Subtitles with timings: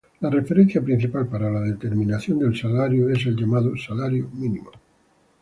[0.19, 4.71] La referencia principal para la determinación del salario es el llamado salario mínimo.